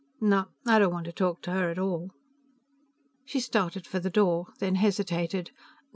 [0.19, 2.09] "No, I don't want to talk to her at all."
[3.23, 5.51] She started for the door, then hesitated.